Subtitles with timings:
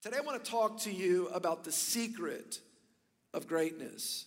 [0.00, 2.60] Today, I want to talk to you about the secret
[3.34, 4.26] of greatness.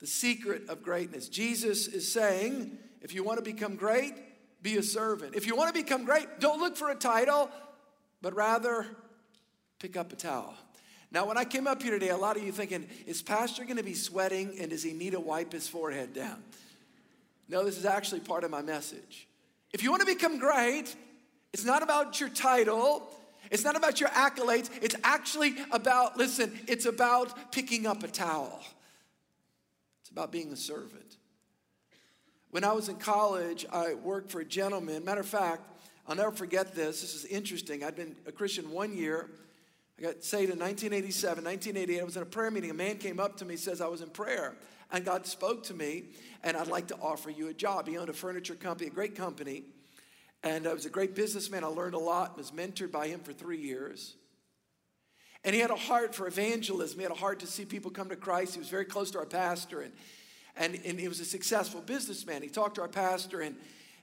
[0.00, 1.28] The secret of greatness.
[1.28, 4.14] Jesus is saying, if you want to become great,
[4.62, 5.36] be a servant.
[5.36, 7.50] If you want to become great, don't look for a title,
[8.20, 8.84] but rather
[9.78, 10.54] pick up a towel.
[11.12, 13.76] Now, when I came up here today, a lot of you thinking, is Pastor going
[13.76, 16.42] to be sweating and does he need to wipe his forehead down?
[17.48, 19.28] No, this is actually part of my message.
[19.72, 20.96] If you want to become great,
[21.52, 23.08] it's not about your title,
[23.50, 24.70] it's not about your accolades.
[24.82, 28.62] It's actually about, listen, it's about picking up a towel.
[30.02, 31.16] It's about being a servant.
[32.50, 35.04] When I was in college, I worked for a gentleman.
[35.04, 35.62] Matter of fact,
[36.06, 37.00] I'll never forget this.
[37.00, 37.82] This is interesting.
[37.82, 39.28] I'd been a Christian one year.
[39.98, 42.00] I got saved in 1987, 1988.
[42.00, 42.70] I was in a prayer meeting.
[42.70, 44.56] A man came up to me, says I was in prayer,
[44.92, 46.04] and God spoke to me,
[46.42, 47.88] and I'd like to offer you a job.
[47.88, 49.64] He owned a furniture company, a great company.
[50.44, 51.64] And I was a great businessman.
[51.64, 54.14] I learned a lot, and was mentored by him for three years.
[55.42, 56.98] And he had a heart for evangelism.
[56.98, 58.52] He had a heart to see people come to Christ.
[58.52, 59.92] He was very close to our pastor, and,
[60.54, 62.42] and, and he was a successful businessman.
[62.42, 63.56] He talked to our pastor, and,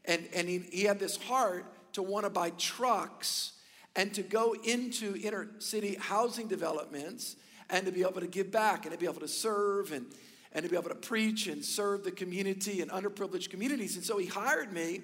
[0.03, 3.53] and, and he, he had this heart to want to buy trucks
[3.95, 7.35] and to go into inner city housing developments
[7.69, 10.07] and to be able to give back and to be able to serve and,
[10.53, 13.95] and to be able to preach and serve the community and underprivileged communities.
[13.95, 15.01] And so he hired me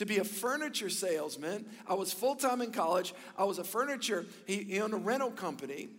[0.00, 1.66] to be a furniture salesman.
[1.86, 3.12] I was full time in college.
[3.36, 5.90] I was a furniture, he, owned a rental company.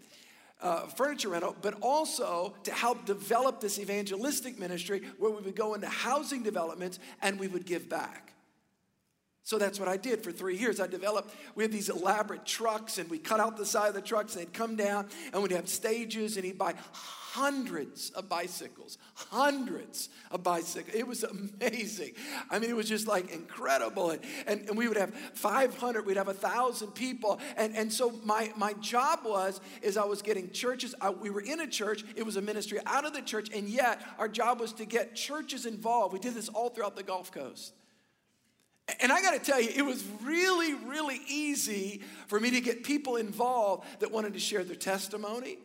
[0.60, 5.76] Uh, furniture rental, but also to help develop this evangelistic ministry where we would go
[5.76, 8.34] into housing developments and we would give back.
[9.44, 10.80] So that's what I did for three years.
[10.80, 14.02] I developed, we had these elaborate trucks and we cut out the side of the
[14.02, 16.74] trucks and they'd come down and we'd have stages and he'd buy
[17.32, 20.94] hundreds of bicycles, hundreds of bicycles.
[20.94, 21.24] It was
[21.62, 22.12] amazing.
[22.50, 24.12] I mean, it was just like incredible.
[24.12, 27.40] And, and, and we would have 500, we'd have a thousand people.
[27.56, 31.42] And, and so my, my job was, is I was getting churches, I, we were
[31.42, 34.60] in a church, it was a ministry out of the church, and yet our job
[34.60, 36.14] was to get churches involved.
[36.14, 37.74] We did this all throughout the Gulf Coast.
[39.00, 42.84] And I got to tell you, it was really, really easy for me to get
[42.84, 45.60] people involved that wanted to share their testimony,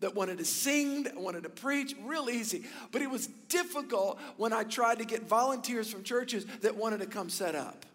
[0.00, 2.64] that wanted to sing, that wanted to preach, real easy.
[2.92, 7.06] But it was difficult when I tried to get volunteers from churches that wanted to
[7.06, 7.86] come set up.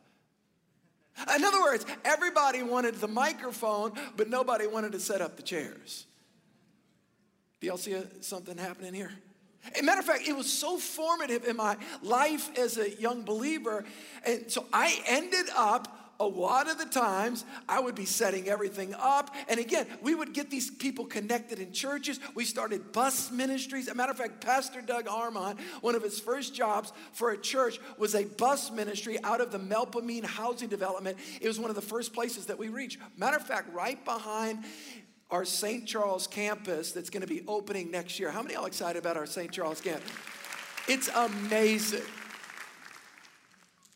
[1.35, 6.05] In other words, everybody wanted the microphone, but nobody wanted to set up the chairs.
[7.59, 9.11] Do y'all see something happening here?
[9.75, 13.21] As a matter of fact, it was so formative in my life as a young
[13.23, 13.85] believer.
[14.25, 18.93] And so I ended up a lot of the times I would be setting everything
[18.93, 19.33] up.
[19.49, 22.19] And again, we would get these people connected in churches.
[22.35, 23.87] We started bus ministries.
[23.87, 27.37] As a matter of fact, Pastor Doug Armand, one of his first jobs for a
[27.37, 31.17] church was a bus ministry out of the Melpomene housing development.
[31.41, 32.99] It was one of the first places that we reached.
[33.17, 34.63] Matter of fact, right behind
[35.31, 35.87] our St.
[35.87, 38.29] Charles campus that's going to be opening next year.
[38.29, 39.51] How many are excited about our St.
[39.51, 40.11] Charles campus?
[40.87, 42.03] It's amazing.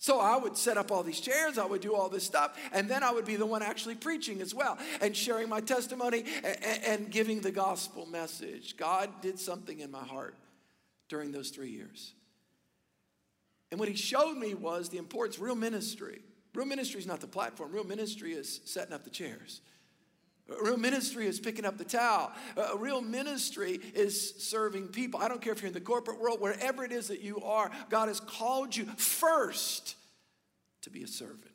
[0.06, 2.88] So I would set up all these chairs, I would do all this stuff, and
[2.88, 6.84] then I would be the one actually preaching as well and sharing my testimony and,
[6.86, 8.78] and giving the gospel message.
[8.78, 10.36] God did something in my heart
[11.10, 12.14] during those three years.
[13.72, 16.22] And what he showed me was the importance, real ministry.
[16.54, 19.62] Real ministry is not the platform, real ministry is setting up the chairs.
[20.48, 22.32] Real ministry is picking up the towel.
[22.56, 25.20] A real ministry is serving people.
[25.20, 27.72] I don't care if you're in the corporate world, wherever it is that you are,
[27.90, 29.96] God has called you first
[30.82, 31.50] to be a servant.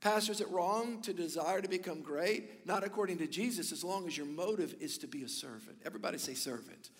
[0.00, 2.66] Pastor, is it wrong to desire to become great?
[2.66, 5.78] Not according to Jesus, as long as your motive is to be a servant.
[5.86, 6.90] Everybody say servant.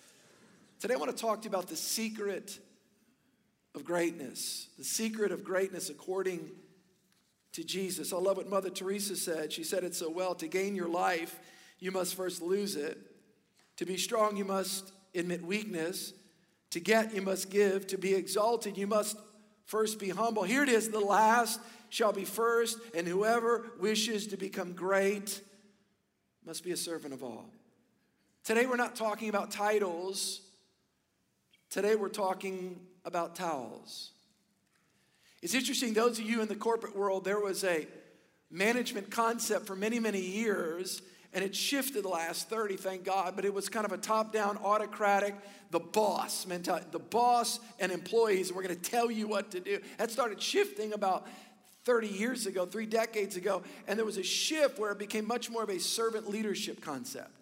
[0.79, 2.57] Today I want to talk to you about the secret
[3.75, 4.69] of greatness.
[4.79, 6.49] The secret of greatness according
[7.55, 8.11] to Jesus.
[8.11, 9.53] I love what Mother Teresa said.
[9.53, 11.39] She said it so well to gain your life,
[11.79, 12.97] you must first lose it.
[13.77, 16.13] To be strong, you must admit weakness.
[16.71, 17.87] To get, you must give.
[17.87, 19.17] To be exalted, you must
[19.65, 20.43] first be humble.
[20.43, 25.39] Here it is the last shall be first, and whoever wishes to become great
[26.45, 27.49] must be a servant of all.
[28.43, 30.41] Today, we're not talking about titles.
[31.69, 34.11] Today, we're talking about towels.
[35.45, 37.85] It's interesting, those of you in the corporate world, there was a
[38.49, 41.03] management concept for many, many years,
[41.33, 44.33] and it shifted the last 30, thank God, but it was kind of a top
[44.33, 45.35] down, autocratic,
[45.69, 46.87] the boss mentality.
[46.89, 49.81] The boss and employees, we're going to tell you what to do.
[49.99, 51.27] That started shifting about
[51.83, 55.51] 30 years ago, three decades ago, and there was a shift where it became much
[55.51, 57.34] more of a servant leadership concept.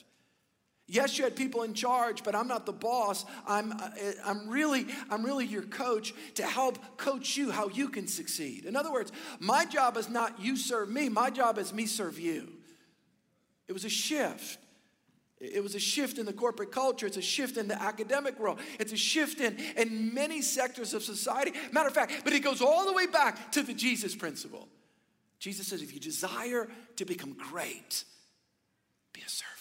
[0.88, 3.26] Yes, you had people in charge, but I'm not the boss.
[3.48, 3.90] I'm, uh,
[4.26, 8.66] I'm, really, I'm really your coach to help coach you how you can succeed.
[8.66, 12.20] In other words, my job is not you serve me, my job is me serve
[12.20, 12.52] you.
[13.68, 14.60] It was a shift.
[15.40, 17.06] It was a shift in the corporate culture.
[17.06, 18.60] It's a shift in the academic world.
[18.80, 21.52] It's a shift in, in many sectors of society.
[21.72, 24.68] Matter of fact, but it goes all the way back to the Jesus principle.
[25.40, 28.06] Jesus says, if you desire to become great,
[29.12, 29.53] be a servant.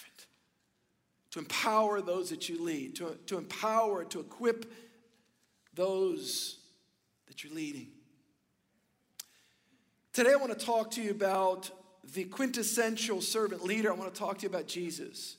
[1.33, 4.71] To empower those that you lead, to, to empower, to equip
[5.73, 6.59] those
[7.27, 7.87] that you're leading.
[10.13, 11.71] Today, I want to talk to you about
[12.13, 13.91] the quintessential servant leader.
[13.91, 15.37] I want to talk to you about Jesus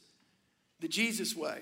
[0.80, 1.60] the Jesus way.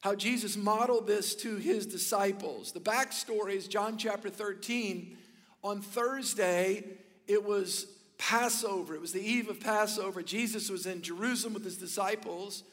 [0.00, 2.72] How Jesus modeled this to his disciples.
[2.72, 5.16] The backstory is John chapter 13.
[5.62, 6.84] On Thursday,
[7.28, 7.86] it was
[8.18, 8.96] Passover.
[8.96, 10.22] It was the eve of Passover.
[10.22, 12.64] Jesus was in Jerusalem with his disciples.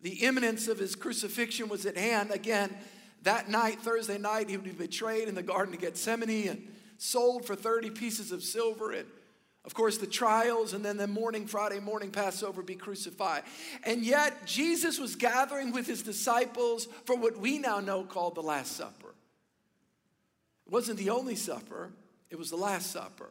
[0.00, 2.30] The imminence of his crucifixion was at hand.
[2.30, 2.76] Again,
[3.22, 7.44] that night, Thursday night, he would be betrayed in the Garden of Gethsemane and sold
[7.44, 9.06] for 30 pieces of silver and
[9.66, 13.42] of course, the trials, and then the morning, Friday morning, Passover, be crucified.
[13.82, 18.42] And yet, Jesus was gathering with his disciples for what we now know called the
[18.42, 19.12] Last Supper.
[20.66, 21.90] It wasn't the only supper,
[22.30, 23.30] it was the Last Supper.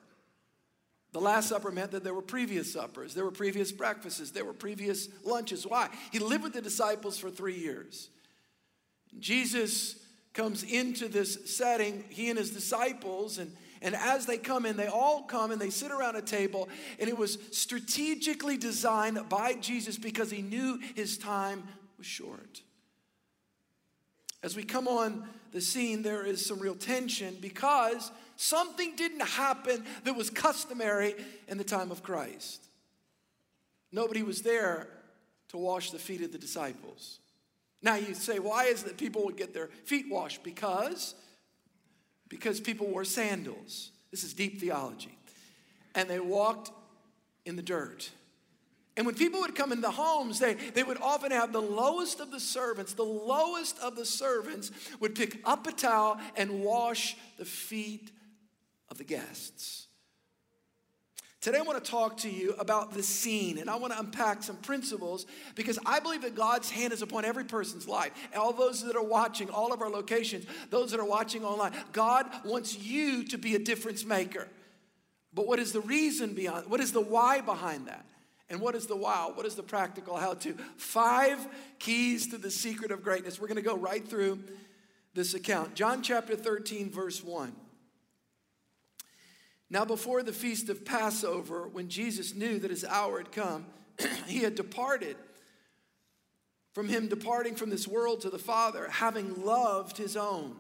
[1.16, 4.52] The Last Supper meant that there were previous suppers, there were previous breakfasts, there were
[4.52, 5.66] previous lunches.
[5.66, 5.88] Why?
[6.12, 8.10] He lived with the disciples for three years.
[9.18, 9.96] Jesus
[10.34, 14.88] comes into this setting, he and his disciples, and and as they come in, they
[14.88, 16.68] all come and they sit around a table.
[17.00, 21.64] And it was strategically designed by Jesus because he knew his time
[21.98, 22.62] was short.
[24.44, 29.84] As we come on the scene, there is some real tension because something didn't happen
[30.04, 31.16] that was customary
[31.48, 32.62] in the time of Christ.
[33.92, 34.88] Nobody was there
[35.50, 37.20] to wash the feet of the disciples.
[37.82, 40.44] Now you say, why is it that people would get their feet washed?
[40.44, 41.16] Because
[42.28, 43.92] because people wore sandals.
[44.12, 45.18] This is deep theology.
[45.94, 46.72] And they walked
[47.46, 48.10] in the dirt.
[48.98, 52.20] And when people would come in the homes, they, they would often have the lowest
[52.22, 57.18] of the servants, the lowest of the servants would pick up a towel and wash
[57.38, 58.10] the feet
[58.96, 59.88] of the guests.
[61.42, 64.42] Today, I want to talk to you about the scene, and I want to unpack
[64.42, 68.12] some principles because I believe that God's hand is upon every person's life.
[68.36, 72.26] All those that are watching, all of our locations, those that are watching online, God
[72.46, 74.48] wants you to be a difference maker.
[75.34, 76.68] But what is the reason beyond?
[76.68, 78.06] What is the why behind that?
[78.50, 79.32] And what is the wow?
[79.36, 80.54] What is the practical how to?
[80.78, 81.46] Five
[81.80, 83.40] keys to the secret of greatness.
[83.40, 84.40] We're going to go right through
[85.14, 85.76] this account.
[85.76, 87.54] John chapter 13, verse 1.
[89.70, 93.66] Now, before the feast of Passover, when Jesus knew that his hour had come,
[94.28, 95.18] he had departed
[96.74, 100.58] from him, departing from this world to the Father, having loved his own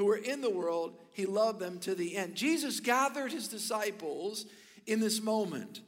[0.00, 2.34] who were in the world, he loved them to the end.
[2.34, 4.46] Jesus gathered his disciples
[4.86, 5.82] in this moment.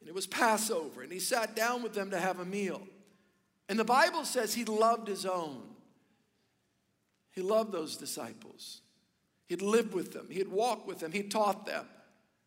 [0.00, 2.82] And it was Passover, and he sat down with them to have a meal.
[3.70, 5.62] And the Bible says he loved his own.
[7.30, 8.81] He loved those disciples.
[9.52, 11.84] He'd lived with them, he'd walked with them, he'd taught them.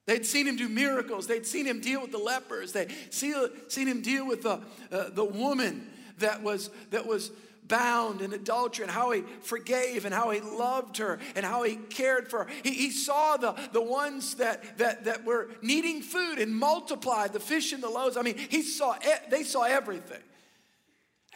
[0.08, 1.28] They'd seen him do miracles.
[1.28, 2.72] They'd seen him deal with the lepers.
[2.72, 4.60] They'd seen him deal with the,
[4.92, 5.88] uh, the woman
[6.18, 7.32] that was, that was
[7.68, 11.76] bound in adultery and how he forgave and how he loved her and how he
[11.76, 12.50] cared for her.
[12.64, 17.40] He, he saw the, the ones that, that, that were needing food and multiplied the
[17.40, 18.18] fish and the loaves.
[18.18, 18.96] I mean, he saw,
[19.30, 20.24] they saw everything.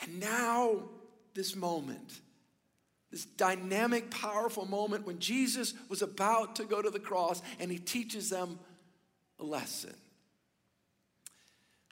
[0.01, 0.89] And now,
[1.35, 2.21] this moment,
[3.11, 7.77] this dynamic, powerful moment when Jesus was about to go to the cross and he
[7.77, 8.59] teaches them
[9.39, 9.93] a lesson.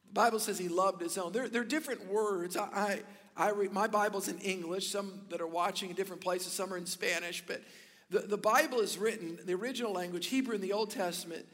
[0.08, 1.32] The Bible says he loved his own.
[1.32, 2.56] There, there are different words.
[2.56, 3.02] I,
[3.38, 6.74] I, I read my Bible's in English, some that are watching in different places, some
[6.74, 7.62] are in Spanish, but
[8.10, 11.46] the, the Bible is written, the original language, Hebrew in the Old Testament,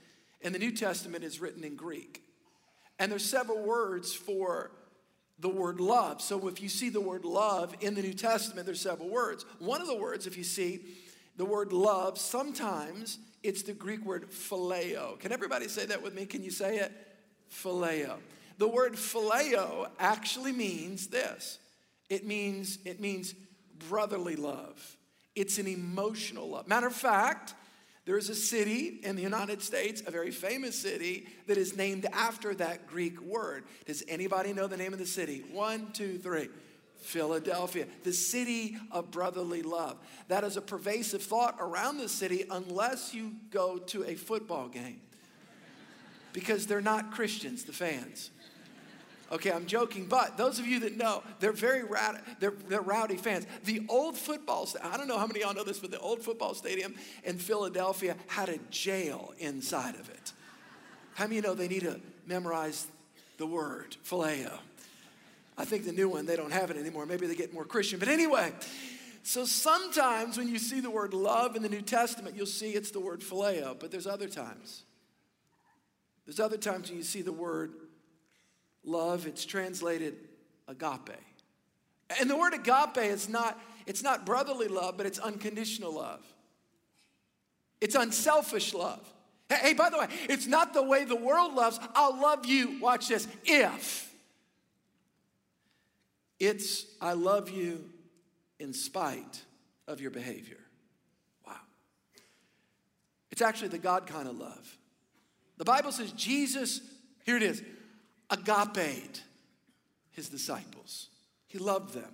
[0.42, 2.22] and the New Testament is written in Greek.
[3.00, 4.72] And there's several words for
[5.40, 6.22] the word love.
[6.22, 9.46] So if you see the word love in the New Testament, there's several words.
[9.60, 10.82] One of the words, if you see
[11.38, 15.20] the word love, sometimes it's the Greek word phileo.
[15.20, 16.26] Can everybody say that with me?
[16.26, 16.92] Can you say it?
[17.52, 18.18] Phileo.
[18.58, 21.60] The word phileo actually means this.
[22.10, 23.34] It means it means
[23.90, 24.98] brotherly love.
[25.36, 26.68] It's an emotional love.
[26.68, 27.56] Matter of fact,
[28.06, 32.06] there is a city in the United States, a very famous city, that is named
[32.12, 33.64] after that Greek word.
[33.86, 35.44] Does anybody know the name of the city?
[35.52, 36.50] One, two, three.
[37.04, 39.98] Philadelphia, the city of brotherly love.
[40.30, 45.02] That is a pervasive thought around the city unless you go to a football game.
[46.32, 48.32] Because they're not Christians, the fans.
[49.32, 53.18] Okay, I'm joking, but those of you that know, they're very rowdy, they're, they're rowdy
[53.18, 53.48] fans.
[53.64, 56.22] The old football, I don't know how many of y'all know this, but the old
[56.22, 60.34] football stadium in Philadelphia had a jail inside of it.
[61.16, 62.88] How many you know they need to memorize
[63.38, 64.52] the word, phileo.
[65.58, 67.06] I think the new one, they don't have it anymore.
[67.06, 68.00] Maybe they get more Christian.
[68.00, 68.52] But anyway,
[69.24, 72.92] so sometimes when you see the word love in the New Testament, you'll see it's
[72.92, 74.84] the word phileo, but there's other times.
[76.26, 77.74] There's other times when you see the word
[78.84, 80.16] love, it's translated
[80.68, 81.18] agape.
[82.20, 86.22] And the word agape is not, it's not brotherly love, but it's unconditional love.
[87.82, 89.06] It's unselfish love.
[89.50, 91.80] Hey, by the way, it's not the way the world loves.
[91.96, 94.12] I'll love you, watch this, if.
[96.40, 97.84] It's I love you
[98.60, 99.42] in spite
[99.88, 100.58] of your behavior.
[101.46, 101.56] Wow.
[103.32, 104.78] It's actually the God kind of love.
[105.58, 106.82] The Bible says Jesus,
[107.26, 107.62] here it is,
[108.30, 109.24] agaped
[110.12, 111.10] his disciples.
[111.48, 112.12] He loved them.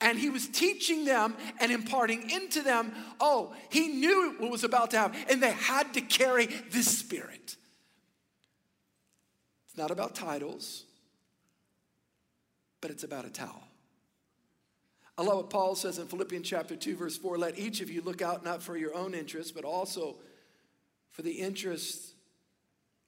[0.00, 4.90] And he was teaching them and imparting into them, oh, he knew what was about
[4.90, 7.56] to happen, and they had to carry this spirit.
[9.68, 10.84] It's not about titles,
[12.80, 13.62] but it's about a towel.
[15.16, 18.02] I love what Paul says in Philippians chapter 2, verse 4 let each of you
[18.02, 20.16] look out not for your own interests, but also
[21.10, 22.11] for the interests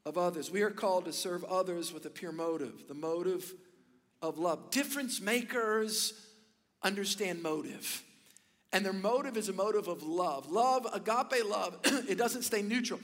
[0.07, 0.51] of others.
[0.51, 3.53] We are called to serve others with a pure motive, the motive
[4.21, 4.71] of love.
[4.71, 6.13] Difference makers
[6.83, 8.03] understand motive.
[8.73, 10.51] And their motive is a motive of love.
[10.51, 13.01] Love, agape love, it doesn't stay neutral.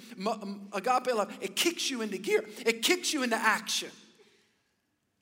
[0.72, 3.90] Agape love, it kicks you into gear, it kicks you into action.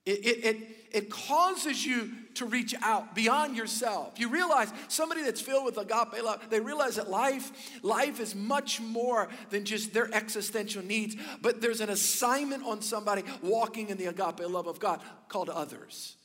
[0.06, 4.18] It, it, it, it causes you to reach out beyond yourself.
[4.18, 7.50] You realize somebody that's filled with agape love, they realize that life,
[7.82, 13.22] life is much more than just their existential needs, but there's an assignment on somebody
[13.42, 16.16] walking in the agape love of God called others.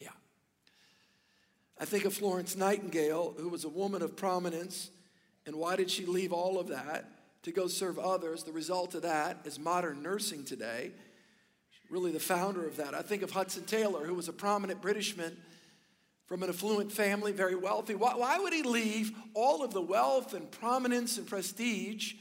[0.00, 0.10] Yeah.
[1.80, 4.90] I think of Florence Nightingale, who was a woman of prominence,
[5.46, 7.08] and why did she leave all of that
[7.44, 8.42] to go serve others?
[8.42, 10.90] The result of that is modern nursing today
[11.90, 12.94] really the founder of that.
[12.94, 15.36] I think of Hudson Taylor, who was a prominent Britishman
[16.26, 17.94] from an affluent family, very wealthy.
[17.94, 22.14] Why, why, would he leave all of the wealth and prominence and prestige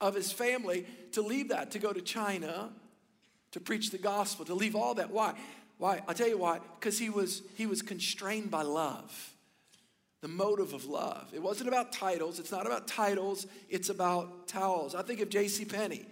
[0.00, 2.70] of his family to leave that, to go to China
[3.52, 5.10] to preach the gospel, to leave all that?
[5.10, 5.34] Why?
[5.78, 6.02] Why?
[6.08, 6.58] I'll tell you why.
[6.78, 9.32] Because he was, he was constrained by love,
[10.20, 11.30] the motive of love.
[11.32, 12.40] It wasn't about titles.
[12.40, 13.46] It's not about titles.
[13.68, 14.96] It's about towels.
[14.96, 15.64] I think of J.C.
[15.64, 16.06] Penney.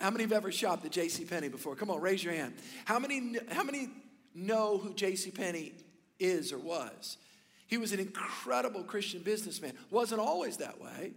[0.00, 1.24] How many have ever shopped at J.C.
[1.24, 1.76] Penney before?
[1.76, 2.54] Come on, raise your hand.
[2.84, 3.88] How many, how many
[4.34, 5.30] know who J.C.
[5.30, 5.72] Penney
[6.18, 7.18] is or was?
[7.66, 9.72] He was an incredible Christian businessman.
[9.90, 11.12] Wasn't always that way.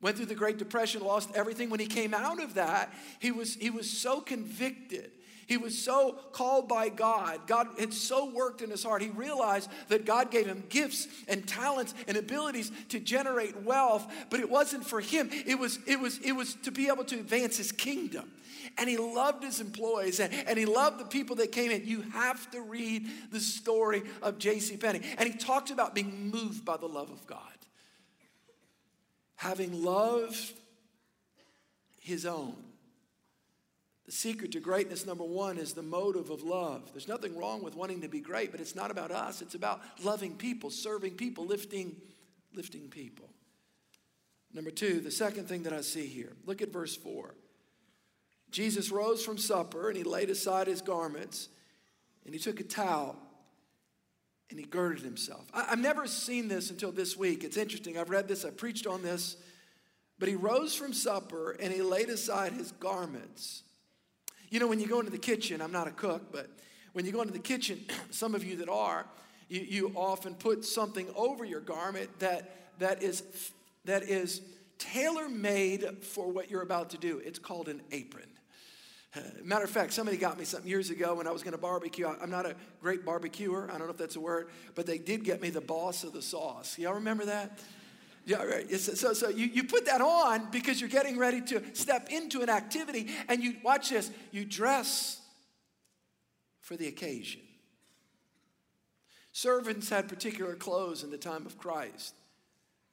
[0.00, 1.70] Went through the Great Depression, lost everything.
[1.70, 5.12] When he came out of that, he was, he was so convicted
[5.46, 7.46] he was so called by God.
[7.46, 9.02] God had so worked in his heart.
[9.02, 14.40] He realized that God gave him gifts and talents and abilities to generate wealth, but
[14.40, 15.28] it wasn't for him.
[15.32, 18.30] It was, it was, it was to be able to advance his kingdom.
[18.78, 21.86] And he loved his employees and, and he loved the people that came in.
[21.86, 24.76] You have to read the story of J.C.
[24.76, 25.02] Penney.
[25.18, 27.40] And he talked about being moved by the love of God.
[29.36, 30.52] Having loved
[32.00, 32.54] his own
[34.12, 36.82] the secret to greatness, number one, is the motive of love.
[36.92, 39.40] There's nothing wrong with wanting to be great, but it's not about us.
[39.40, 41.96] It's about loving people, serving people, lifting,
[42.54, 43.30] lifting people.
[44.52, 47.36] Number two, the second thing that I see here, look at verse four.
[48.50, 51.48] Jesus rose from supper and he laid aside his garments
[52.26, 53.16] and he took a towel
[54.50, 55.46] and he girded himself.
[55.54, 57.44] I, have never seen this until this week.
[57.44, 57.96] It's interesting.
[57.96, 59.38] I've read this, I preached on this.
[60.18, 63.62] But he rose from supper and he laid aside his garments
[64.52, 66.50] you know, when you go into the kitchen, I'm not a cook, but
[66.92, 67.80] when you go into the kitchen,
[68.10, 69.06] some of you that are,
[69.48, 73.22] you, you often put something over your garment that, that is,
[73.86, 74.42] that is
[74.76, 77.18] tailor made for what you're about to do.
[77.24, 78.28] It's called an apron.
[79.16, 81.58] Uh, matter of fact, somebody got me something years ago when I was going to
[81.58, 82.06] barbecue.
[82.06, 83.70] I'm not a great barbecuer.
[83.70, 86.12] I don't know if that's a word, but they did get me the boss of
[86.12, 86.78] the sauce.
[86.78, 87.58] Y'all remember that?
[88.24, 88.70] Yeah, right.
[88.70, 92.48] So, so you, you put that on because you're getting ready to step into an
[92.48, 95.20] activity, and you watch this, you dress
[96.60, 97.40] for the occasion.
[99.32, 102.14] Servants had particular clothes in the time of Christ.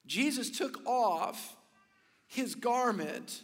[0.06, 1.56] Jesus took off
[2.26, 3.42] his garment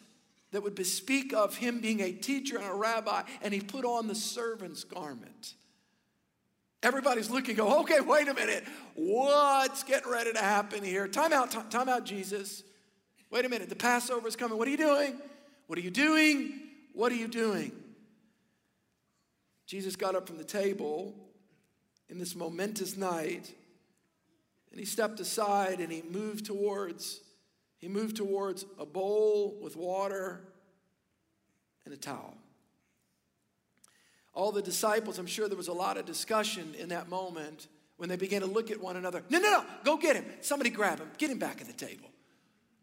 [0.50, 4.08] that would bespeak of him being a teacher and a rabbi, and he put on
[4.08, 5.54] the servant's garment.
[6.86, 8.62] Everybody's looking, go, okay, wait a minute.
[8.94, 11.08] What's getting ready to happen here?
[11.08, 12.62] Time out, t- time out, Jesus.
[13.28, 13.68] Wait a minute.
[13.68, 14.56] The Passover is coming.
[14.56, 15.20] What are you doing?
[15.66, 16.60] What are you doing?
[16.92, 17.72] What are you doing?
[19.66, 21.12] Jesus got up from the table
[22.08, 23.52] in this momentous night
[24.70, 27.20] and he stepped aside and he moved towards
[27.78, 30.40] he moved towards a bowl with water
[31.84, 32.36] and a towel.
[34.36, 37.66] All the disciples, I'm sure there was a lot of discussion in that moment
[37.96, 39.22] when they began to look at one another.
[39.30, 40.26] No, no, no, go get him.
[40.42, 41.10] Somebody grab him.
[41.16, 42.08] Get him back at the table.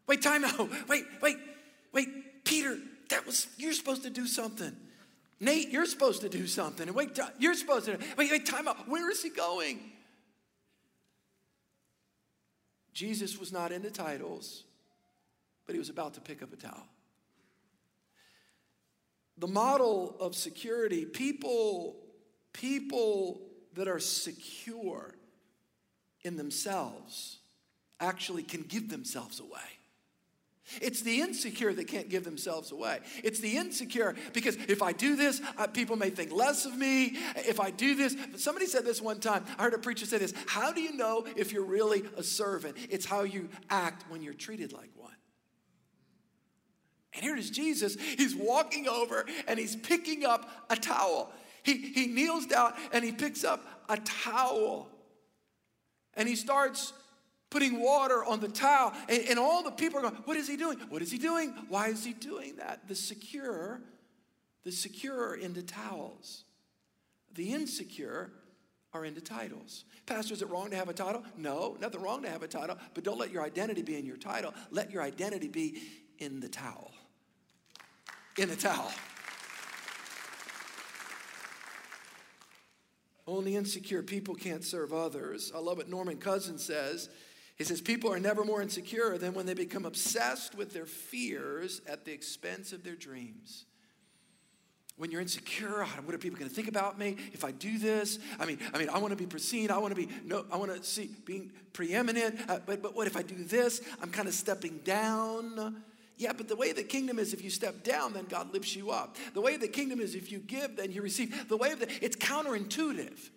[0.08, 0.68] Wait, time out.
[0.88, 1.36] Wait, wait,
[1.92, 2.44] wait.
[2.44, 2.76] Peter,
[3.08, 4.76] that was, you're supposed to do something.
[5.40, 6.88] Nate, you're supposed to do something.
[6.88, 8.86] And wait, you're supposed to, wait, wait, time out.
[8.88, 9.78] Where is he going?
[12.92, 14.64] Jesus was not into titles,
[15.66, 16.86] but he was about to pick up a towel.
[19.38, 21.96] The model of security, people,
[22.52, 23.40] people
[23.74, 25.14] that are secure
[26.22, 27.38] in themselves
[28.00, 29.60] actually can give themselves away.
[30.80, 33.00] It's the insecure that can't give themselves away.
[33.22, 35.42] It's the insecure because if I do this,
[35.74, 37.18] people may think less of me.
[37.36, 39.44] If I do this, but somebody said this one time.
[39.58, 42.76] I heard a preacher say this How do you know if you're really a servant?
[42.88, 45.12] It's how you act when you're treated like one.
[47.14, 47.96] And here is Jesus.
[48.00, 51.32] He's walking over and he's picking up a towel.
[51.62, 54.88] He, he kneels down and he picks up a towel.
[56.14, 56.92] And he starts
[57.50, 58.92] putting water on the towel.
[59.08, 60.78] And, and, all the people are going, What is he doing?
[60.88, 61.54] What is he doing?
[61.68, 62.88] Why is he doing that?
[62.88, 63.80] The secure,
[64.64, 66.44] the secure are into towels.
[67.34, 68.32] The insecure
[68.92, 69.84] are into titles.
[70.06, 71.24] Pastor, is it wrong to have a title?
[71.36, 74.16] No, nothing wrong to have a title, but don't let your identity be in your
[74.16, 74.54] title.
[74.70, 75.82] Let your identity be
[76.18, 76.93] in the towel.
[78.36, 78.92] In a towel.
[83.26, 85.52] Only insecure people can't serve others.
[85.54, 87.08] I love what Norman Cousins says.
[87.56, 91.80] He says, People are never more insecure than when they become obsessed with their fears
[91.88, 93.64] at the expense of their dreams.
[94.96, 98.18] When you're insecure, what are people going to think about me if I do this?
[98.38, 99.70] I mean, I mean, I want to be pristine.
[99.70, 100.44] I want to be no.
[100.52, 102.38] I want to see being preeminent.
[102.48, 103.80] Uh, but but what if I do this?
[104.00, 105.82] I'm kind of stepping down.
[106.16, 108.90] Yeah, but the way the kingdom is, if you step down, then God lifts you
[108.90, 109.16] up.
[109.32, 111.48] The way the kingdom is, if you give, then you receive.
[111.48, 113.30] The way of the, it's counterintuitive.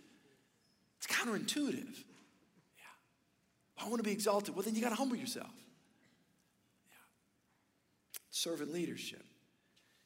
[0.97, 1.95] It's counterintuitive.
[2.77, 3.83] Yeah.
[3.83, 4.55] I want to be exalted.
[4.55, 5.49] Well, then you got to humble yourself.
[6.89, 6.97] Yeah.
[8.29, 9.23] Servant leadership.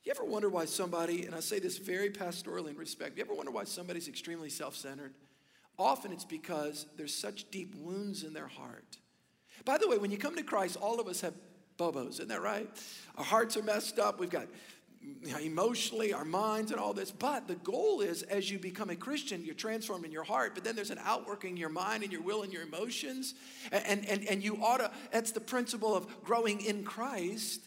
[0.03, 3.35] You ever wonder why somebody, and I say this very pastorally in respect, you ever
[3.35, 5.13] wonder why somebody's extremely self centered?
[5.77, 8.97] Often it's because there's such deep wounds in their heart.
[9.65, 11.33] By the way, when you come to Christ, all of us have
[11.81, 12.69] bobos, isn't that right?
[13.17, 14.19] Our hearts are messed up.
[14.19, 14.47] We've got
[15.41, 17.09] emotionally, our minds, and all this.
[17.09, 20.63] But the goal is as you become a Christian, you're transformed in your heart, but
[20.63, 23.33] then there's an outworking in your mind and your will and your emotions.
[23.71, 27.61] And, and, and you ought to, that's the principle of growing in Christ.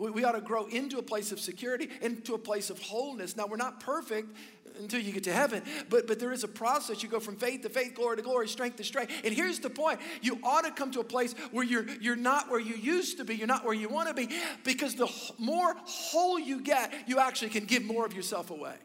[0.00, 3.36] We, we ought to grow into a place of security, into a place of wholeness.
[3.36, 4.34] Now, we're not perfect
[4.80, 5.62] until you get to heaven.
[5.90, 7.02] But, but there is a process.
[7.02, 9.12] You go from faith to faith, glory to glory, strength to strength.
[9.24, 12.50] And here's the point you ought to come to a place where you're, you're not
[12.50, 14.34] where you used to be, you're not where you want to be,
[14.64, 15.08] because the
[15.38, 18.76] more whole you get, you actually can give more of yourself away.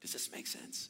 [0.00, 0.88] Does this make sense?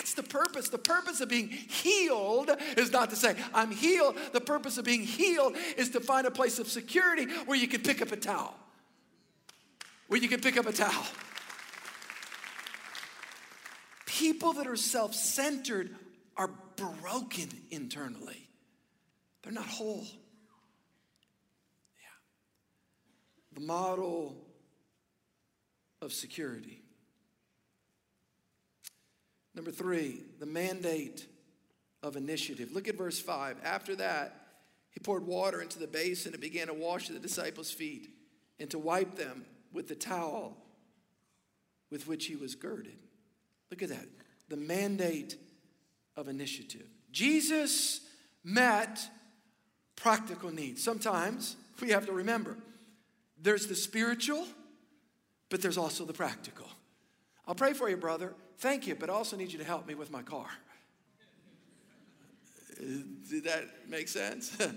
[0.00, 0.70] That's the purpose.
[0.70, 4.16] The purpose of being healed is not to say, I'm healed.
[4.32, 7.82] The purpose of being healed is to find a place of security where you can
[7.82, 8.54] pick up a towel.
[10.08, 11.04] Where you can pick up a towel.
[14.06, 15.94] People that are self centered
[16.34, 18.48] are broken internally,
[19.42, 20.06] they're not whole.
[21.98, 22.08] Yeah.
[23.52, 24.46] The model
[26.00, 26.80] of security.
[29.60, 31.26] Number three, the mandate
[32.02, 32.72] of initiative.
[32.72, 33.58] Look at verse 5.
[33.62, 34.46] After that,
[34.90, 38.08] he poured water into the basin and began to wash the disciples' feet
[38.58, 40.56] and to wipe them with the towel
[41.90, 42.96] with which he was girded.
[43.70, 44.06] Look at that.
[44.48, 45.36] The mandate
[46.16, 46.86] of initiative.
[47.12, 48.00] Jesus
[48.42, 48.98] met
[49.94, 50.82] practical needs.
[50.82, 52.56] Sometimes we have to remember
[53.38, 54.46] there's the spiritual,
[55.50, 56.66] but there's also the practical.
[57.46, 58.32] I'll pray for you, brother.
[58.60, 60.46] Thank you, but I also need you to help me with my car.
[62.78, 62.84] Uh,
[63.28, 64.56] did that make sense?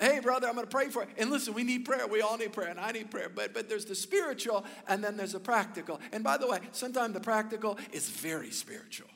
[0.00, 1.08] Hey, brother, I'm going to pray for you.
[1.18, 2.06] And listen, we need prayer.
[2.08, 3.28] We all need prayer, and I need prayer.
[3.28, 6.00] But, but there's the spiritual, and then there's the practical.
[6.12, 9.08] And by the way, sometimes the practical is very spiritual.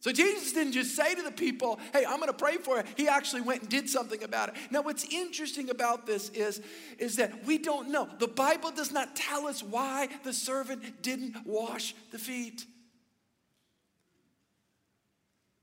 [0.00, 2.84] So Jesus didn't just say to the people, hey, I'm going to pray for you.
[2.96, 4.54] He actually went and did something about it.
[4.70, 6.62] Now, what's interesting about this is,
[6.98, 8.08] is that we don't know.
[8.18, 12.64] The Bible does not tell us why the servant didn't wash the feet.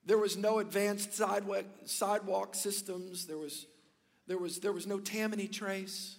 [0.06, 3.26] There was no advanced sidewalk, sidewalk systems.
[3.26, 3.66] There was,
[4.28, 6.18] there, was, there was no Tammany trace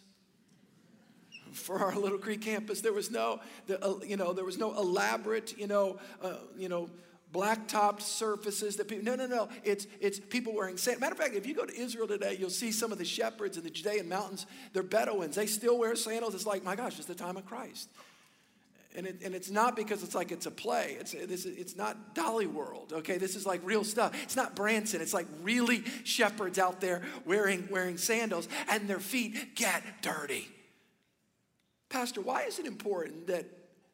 [1.53, 2.81] for our Little Creek campus.
[2.81, 6.69] There was no, the, uh, you know, there was no elaborate, you know, uh, you
[6.69, 6.89] know,
[7.33, 11.35] black-topped surfaces that people no no no it's it's people wearing sand matter of fact
[11.35, 14.09] if you go to israel today you'll see some of the shepherds in the judean
[14.09, 17.45] mountains they're bedouins they still wear sandals it's like my gosh it's the time of
[17.45, 17.89] christ
[18.97, 20.97] and, it, and it's not because it's like it's a play.
[20.99, 23.19] It's, it's, it's not Dolly World, okay?
[23.19, 24.19] This is like real stuff.
[24.23, 25.03] It's not Branson.
[25.03, 30.49] It's like really shepherds out there wearing, wearing sandals and their feet get dirty.
[31.91, 33.45] Pastor, why is it important that,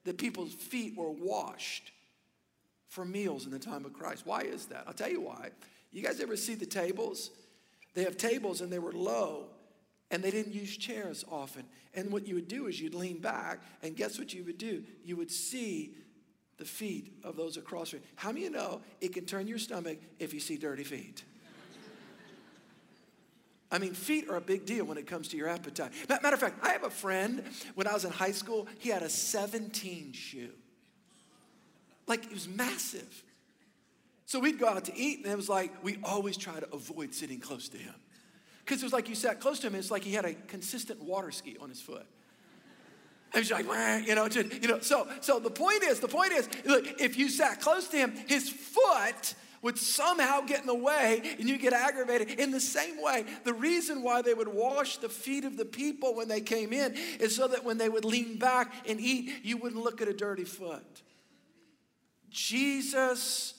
[0.05, 1.90] that people's feet were washed
[2.93, 4.27] for meals in the time of Christ?
[4.27, 4.85] Why is that?
[4.87, 5.49] I'll tell you why.
[5.93, 7.31] You guys ever see the tables?
[7.95, 9.47] They have tables and they were low
[10.11, 11.65] and they didn't use chairs often.
[11.95, 14.85] And what you would do is you'd lean back, and guess what you would do?
[15.05, 15.95] You would see
[16.59, 18.05] the feet of those across from you.
[18.17, 21.25] How many you know it can turn your stomach if you see dirty feet?
[23.71, 25.93] I mean, feet are a big deal when it comes to your appetite.
[26.11, 27.43] Matter of fact, I have a friend,
[27.75, 30.51] when I was in high school, he had a 17 shoe.
[32.07, 33.25] Like, it was massive.
[34.27, 37.15] So we'd go out to eat, and it was like we always try to avoid
[37.15, 37.95] sitting close to him.
[38.65, 41.03] Because it was like you sat close to him, it's like he had a consistent
[41.03, 42.07] water ski on his foot.
[43.35, 43.67] And he's like,
[44.07, 44.81] you know, just, you know.
[44.81, 48.15] So, so the point is, the point is, look, if you sat close to him,
[48.27, 52.41] his foot would somehow get in the way and you get aggravated.
[52.41, 56.15] In the same way, the reason why they would wash the feet of the people
[56.15, 59.57] when they came in is so that when they would lean back and eat, you
[59.57, 61.03] wouldn't look at a dirty foot.
[62.33, 63.55] Jesus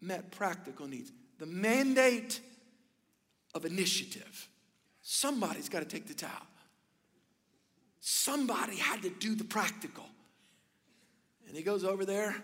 [0.00, 1.10] met practical needs.
[1.38, 2.40] The mandate
[3.54, 4.48] of initiative.
[5.02, 6.46] Somebody's got to take the towel.
[8.00, 10.06] Somebody had to do the practical.
[11.46, 12.36] And he goes over there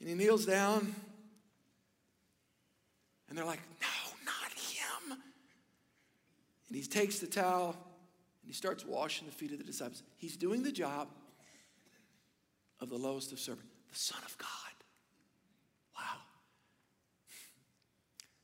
[0.00, 0.94] and he kneels down.
[3.28, 3.86] And they're like, no,
[4.24, 5.18] not him.
[6.68, 7.76] And he takes the towel
[8.42, 10.02] and he starts washing the feet of the disciples.
[10.16, 11.08] He's doing the job
[12.80, 14.48] of the lowest of servants, the Son of God.
[15.96, 16.20] Wow.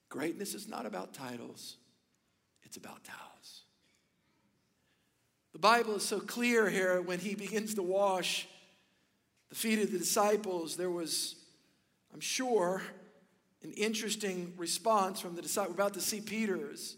[0.09, 1.77] Greatness is not about titles,
[2.63, 3.63] it's about towels.
[5.53, 8.47] The Bible is so clear here when he begins to wash
[9.49, 10.77] the feet of the disciples.
[10.77, 11.35] There was,
[12.15, 12.83] I'm sure,
[13.63, 15.77] an interesting response from the disciples.
[15.77, 16.97] We're about to see Peter's.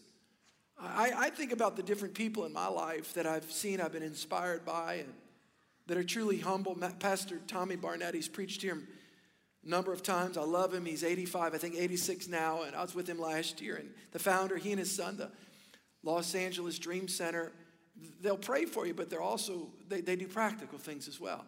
[0.78, 4.02] I, I think about the different people in my life that I've seen, I've been
[4.02, 5.12] inspired by, and
[5.86, 6.76] that are truly humble.
[7.00, 8.78] Pastor Tommy Barnett, he's preached here
[9.64, 10.36] a number of times.
[10.36, 10.84] I love him.
[10.84, 13.76] He's 85, I think 86 now, and I was with him last year.
[13.76, 15.30] And the founder, he and his son, the
[16.02, 17.52] Los Angeles Dream Center,
[18.20, 21.44] they'll pray for you, but they're also, they, they do practical things as well.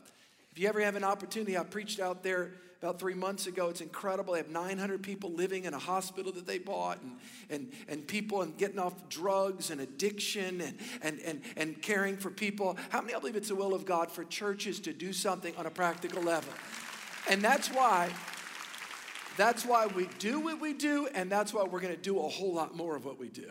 [0.53, 2.53] If you ever have an opportunity, I preached out there
[2.85, 3.71] about three months ago.
[3.71, 4.35] It's incredible.
[4.35, 7.17] They have 900 people living in a hospital that they bought, and,
[7.49, 12.31] and, and people and getting off drugs and addiction and, and, and, and caring for
[12.31, 12.77] people.
[12.91, 15.65] How many I believe it's the will of God for churches to do something on
[15.65, 16.53] a practical level?
[17.31, 18.11] And that's why
[19.39, 22.29] that's why we do what we do, and that's why we're going to do a
[22.29, 23.51] whole lot more of what we do.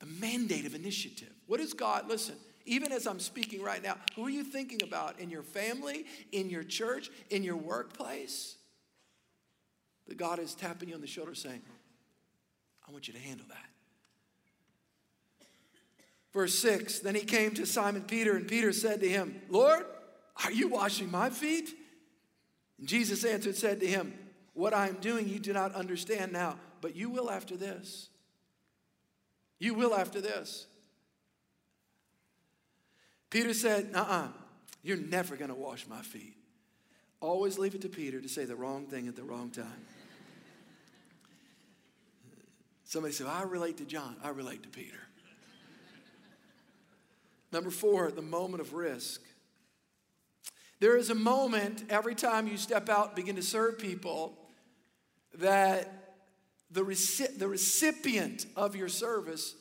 [0.00, 1.32] The mandate of initiative.
[1.46, 2.08] What is God?
[2.08, 2.34] Listen,
[2.66, 6.50] even as I'm speaking right now, who are you thinking about in your family, in
[6.50, 8.56] your church, in your workplace?
[10.08, 11.62] That God is tapping you on the shoulder saying,
[12.86, 13.66] I want you to handle that.
[16.32, 19.86] Verse 6 Then he came to Simon Peter, and Peter said to him, Lord,
[20.44, 21.74] are you washing my feet?
[22.78, 24.12] And Jesus answered, said to him,
[24.52, 28.10] What I am doing you do not understand now, but you will after this.
[29.58, 30.66] You will after this.
[33.30, 34.28] Peter said, Uh uh,
[34.82, 36.36] you are never going to wash my feet.
[37.20, 39.86] Always leave it to Peter to say the wrong thing at the wrong time.
[42.84, 44.16] Somebody said, I relate to John.
[44.22, 44.98] I relate to Peter.
[47.52, 49.22] Number four, the moment of risk.
[50.78, 54.38] There is a moment every time you step out begin to serve people
[55.34, 56.14] that
[56.70, 59.54] the, reci- the recipient of your service,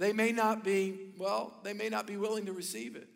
[0.00, 3.06] they may not be, well, they may not be willing to receive it.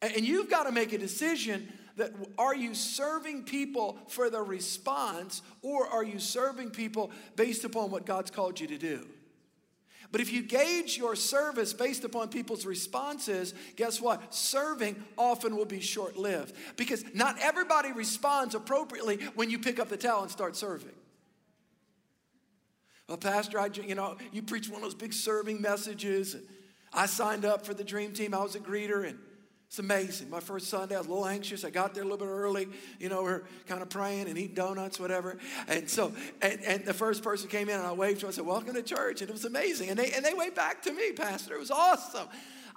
[0.00, 5.42] And, you've got to make a decision that are you serving people for the response
[5.60, 9.08] or are you serving people based upon what God's called you to do?
[10.12, 14.32] But if you gauge your service based upon people's responses, guess what?
[14.32, 19.88] Serving often will be short lived because not everybody responds appropriately when you pick up
[19.88, 20.94] the towel and start serving.
[23.08, 26.36] Well, Pastor, I, you know, you preach one of those big serving messages.
[26.92, 28.34] I signed up for the dream team.
[28.34, 29.18] I was a greeter, and
[29.66, 30.28] it's amazing.
[30.28, 31.64] My first Sunday, I was a little anxious.
[31.64, 32.68] I got there a little bit early.
[32.98, 35.38] You know, we're kind of praying and eating donuts, whatever.
[35.68, 38.30] And so, and, and the first person came in and I waved to him.
[38.30, 39.22] I said, Welcome to church.
[39.22, 39.88] And it was amazing.
[39.88, 41.54] And they, and they waved back to me, Pastor.
[41.54, 42.28] It was awesome.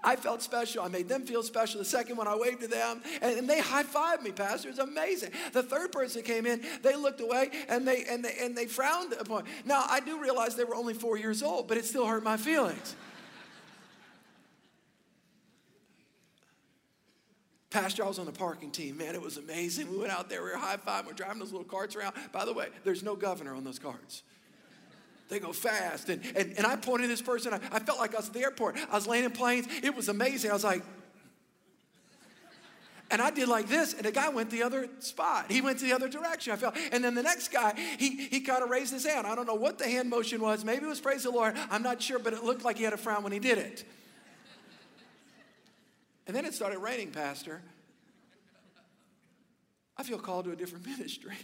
[0.04, 0.84] I felt special.
[0.84, 1.80] I made them feel special.
[1.80, 4.70] The second one, I waved to them and, and they high fived me, Pastor.
[4.70, 5.32] It was amazing.
[5.54, 9.14] The third person came in, they looked away and they, and they, and they frowned
[9.14, 9.44] upon.
[9.66, 12.38] Now, I do realize they were only four years old, but it still hurt my
[12.38, 12.96] feelings.
[17.70, 18.98] Pastor, I was on the parking team.
[18.98, 19.90] Man, it was amazing.
[19.90, 22.16] We went out there, we were high five, we're driving those little carts around.
[22.34, 24.24] By the way, there's no governor on those carts.
[25.32, 26.10] They go fast.
[26.10, 28.42] And, and, and I pointed this person, I, I felt like I was at the
[28.42, 28.76] airport.
[28.92, 29.66] I was landing planes.
[29.82, 30.52] It was amazing.
[30.52, 30.84] I was like,
[33.10, 35.50] and I did like this, and the guy went the other spot.
[35.50, 36.52] He went to the other direction.
[36.52, 39.28] I felt, and then the next guy, he he kind of raised his hand.
[39.28, 40.64] I don't know what the hand motion was.
[40.64, 41.56] Maybe it was praise the Lord.
[41.70, 43.84] I'm not sure, but it looked like he had a frown when he did it.
[46.28, 47.62] And then it started raining, Pastor.
[49.98, 51.36] I feel called to a different ministry.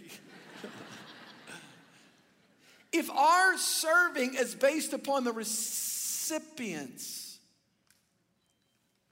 [2.92, 7.38] If our serving is based upon the recipients,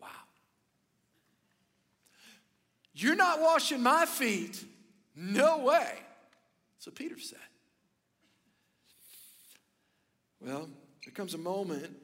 [0.01, 0.09] wow.
[2.95, 4.65] You're not washing my feet.
[5.15, 5.93] No way.
[6.79, 7.39] So Peter said.
[10.41, 10.69] Well,
[11.05, 11.97] there comes a moment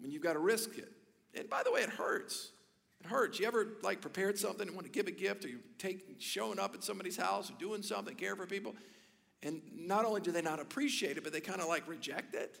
[0.00, 0.90] when you've got to risk it.
[1.34, 2.50] And by the way, it hurts.
[3.00, 3.38] It hurts.
[3.38, 6.58] You ever like prepared something and want to give a gift or you take showing
[6.58, 8.74] up at somebody's house or doing something, care for people,
[9.42, 12.58] and not only do they not appreciate it, but they kind of like reject it?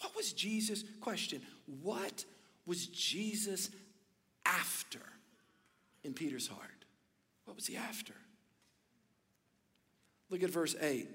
[0.00, 1.40] What was Jesus, question,
[1.82, 2.24] what
[2.66, 3.70] was Jesus
[4.44, 5.00] after
[6.02, 6.84] in Peter's heart?
[7.44, 8.14] What was he after?
[10.30, 11.08] Look at verse 8.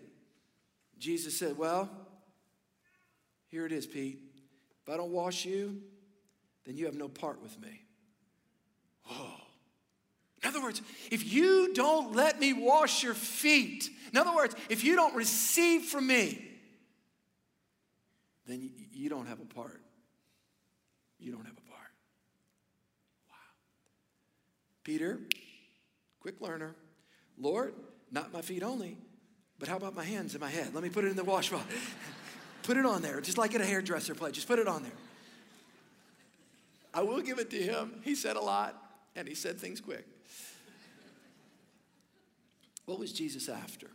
[0.97, 1.89] Jesus said, Well,
[3.47, 4.19] here it is, Pete.
[4.83, 5.81] If I don't wash you,
[6.65, 7.81] then you have no part with me.
[9.09, 9.48] Oh.
[10.41, 14.83] In other words, if you don't let me wash your feet, in other words, if
[14.83, 16.45] you don't receive from me,
[18.47, 19.81] then you don't have a part.
[21.19, 21.91] You don't have a part.
[23.29, 23.35] Wow.
[24.83, 25.19] Peter,
[26.19, 26.75] quick learner.
[27.37, 27.73] Lord,
[28.11, 28.97] not my feet only,
[29.59, 30.73] but how about my hands and my head?
[30.73, 31.61] Let me put it in the wash bowl.
[32.63, 34.33] put it on there, just like at a hairdresser place.
[34.33, 34.91] Just put it on there.
[36.93, 38.01] I will give it to him.
[38.03, 38.75] He said a lot,
[39.15, 40.05] and he said things quick.
[42.89, 43.85] What was Jesus after?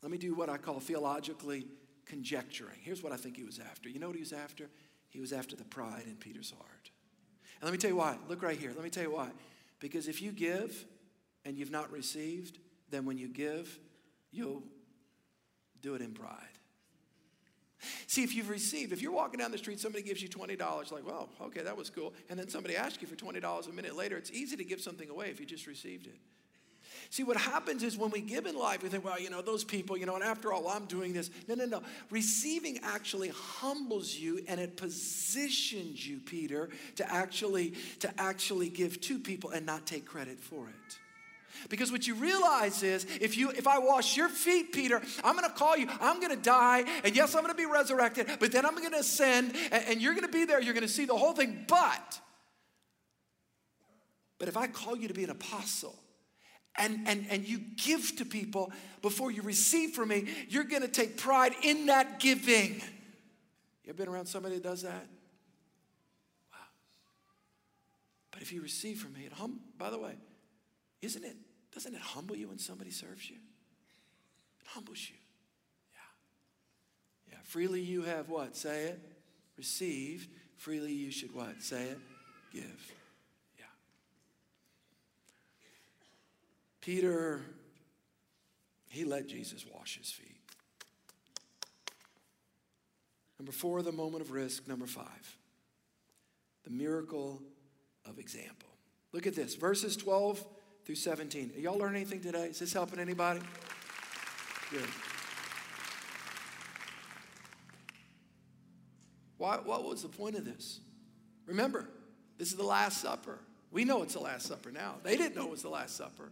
[0.00, 1.66] Let me do what I call theologically
[2.06, 2.76] conjecturing.
[2.80, 3.88] Here's what I think he was after.
[3.88, 4.70] You know what he was after?
[5.08, 6.90] He was after the pride in Peter's heart.
[7.60, 8.16] And let me tell you why.
[8.28, 8.70] Look right here.
[8.76, 9.30] Let me tell you why.
[9.80, 10.86] Because if you give
[11.44, 13.76] and you've not received, then when you give,
[14.30, 14.62] you'll
[15.82, 16.36] do it in pride.
[18.06, 21.04] See, if you've received, if you're walking down the street, somebody gives you $20, like,
[21.04, 22.14] well, okay, that was cool.
[22.28, 25.10] And then somebody asks you for $20 a minute later, it's easy to give something
[25.10, 26.20] away if you just received it.
[27.10, 29.64] See, what happens is when we give in life, we think, well, you know, those
[29.64, 31.28] people, you know, and after all, I'm doing this.
[31.48, 31.82] No, no, no.
[32.08, 39.18] Receiving actually humbles you and it positions you, Peter, to actually, to actually give to
[39.18, 40.98] people and not take credit for it.
[41.68, 45.50] Because what you realize is if you if I wash your feet, Peter, I'm gonna
[45.50, 48.98] call you, I'm gonna die, and yes, I'm gonna be resurrected, but then I'm gonna
[48.98, 51.64] ascend, and, and you're gonna be there, you're gonna see the whole thing.
[51.68, 52.20] But
[54.38, 55.98] but if I call you to be an apostle,
[56.76, 61.16] and, and, and you give to people before you receive from me, you're gonna take
[61.16, 62.76] pride in that giving.
[63.84, 65.06] You ever been around somebody that does that?
[66.52, 66.58] Wow.
[68.30, 70.14] But if you receive from me, it hum, by the way,
[71.02, 71.36] isn't it
[71.72, 73.36] doesn't it humble you when somebody serves you?
[73.36, 75.16] It humbles you.
[75.94, 77.34] Yeah.
[77.34, 77.38] Yeah.
[77.44, 78.56] Freely you have what?
[78.56, 79.00] Say it.
[79.56, 80.28] Received.
[80.56, 81.62] Freely you should what?
[81.62, 81.98] Say it.
[82.52, 82.92] Give.
[86.80, 87.42] Peter,
[88.88, 90.40] he let Jesus wash his feet.
[93.38, 94.68] Number four, the moment of risk.
[94.68, 95.36] Number five,
[96.64, 97.40] the miracle
[98.04, 98.68] of example.
[99.12, 100.44] Look at this verses 12
[100.84, 101.52] through 17.
[101.56, 102.46] Are y'all learning anything today?
[102.46, 103.40] Is this helping anybody?
[104.70, 104.88] Good.
[109.38, 110.80] Why, what was the point of this?
[111.46, 111.88] Remember,
[112.36, 113.38] this is the Last Supper.
[113.70, 114.96] We know it's the Last Supper now.
[115.02, 116.30] They didn't know it was the Last Supper.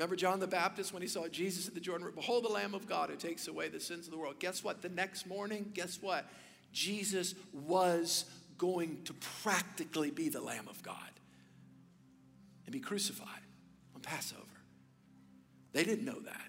[0.00, 2.16] Remember John the Baptist when he saw Jesus at the Jordan River?
[2.16, 4.36] Behold, the Lamb of God who takes away the sins of the world.
[4.38, 4.80] Guess what?
[4.80, 6.24] The next morning, guess what?
[6.72, 8.24] Jesus was
[8.56, 10.96] going to practically be the Lamb of God
[12.64, 13.42] and be crucified
[13.94, 14.40] on Passover.
[15.74, 16.48] They didn't know that.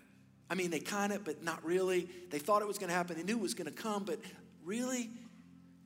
[0.50, 2.08] I mean, they kind of, but not really.
[2.30, 3.18] They thought it was going to happen.
[3.18, 4.20] They knew it was going to come, but
[4.64, 5.10] really,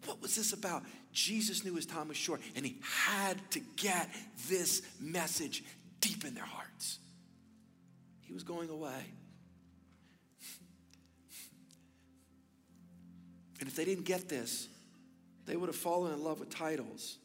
[0.05, 0.83] what was this about?
[1.13, 4.07] Jesus knew his time was short, and he had to get
[4.49, 5.63] this message
[5.99, 6.99] deep in their hearts.
[8.35, 9.05] Was going away.
[13.61, 14.67] And if they didn't get this,
[15.45, 17.17] they would have fallen in love with titles.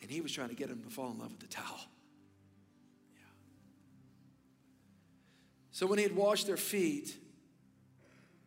[0.00, 1.80] And he was trying to get them to fall in love with the towel.
[3.14, 3.24] Yeah.
[5.72, 7.14] So when he had washed their feet,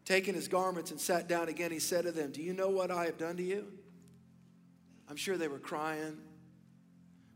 [0.05, 2.89] taken his garments and sat down again, he said to them, Do you know what
[2.89, 3.67] I have done to you?
[5.07, 6.17] I'm sure they were crying.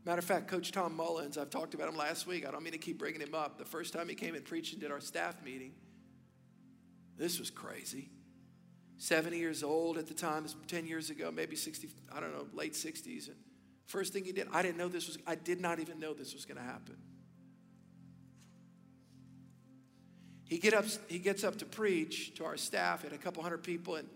[0.04, 2.46] Matter of fact, Coach Tom Mullins, I've talked about him last week.
[2.46, 3.56] I don't mean to keep bringing him up.
[3.56, 5.72] The first time he came and preached and did our staff meeting,
[7.16, 8.10] this was crazy.
[8.98, 12.74] 70 years old at the time, 10 years ago, maybe 60, I don't know, late
[12.74, 13.28] 60s.
[13.28, 13.36] And
[13.86, 16.34] first thing he did, I didn't know this was, I did not even know this
[16.34, 16.96] was going to happen.
[20.46, 23.62] He, get up, he gets up to preach to our staff, at a couple hundred
[23.62, 24.08] people, and,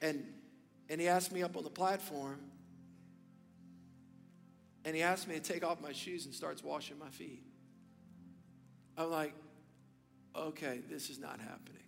[0.00, 0.24] and,
[0.88, 2.40] and he asked me up on the platform,
[4.84, 7.42] and he asked me to take off my shoes and starts washing my feet.
[8.96, 9.34] I'm like,
[10.36, 11.82] okay, this is not happening.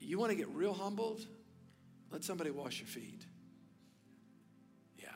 [0.00, 1.24] You want to get real humbled?
[2.10, 3.24] Let somebody wash your feet.
[4.98, 5.08] Yeah.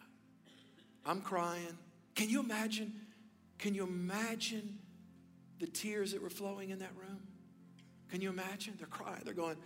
[1.05, 1.77] I'm crying.
[2.15, 2.93] Can you imagine?
[3.59, 4.79] Can you imagine
[5.59, 7.21] the tears that were flowing in that room?
[8.11, 8.75] Can you imagine?
[8.79, 9.23] They're crying.
[9.25, 9.57] They're going,